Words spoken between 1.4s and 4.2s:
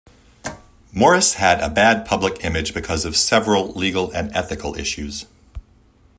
had a bad public image because of several legal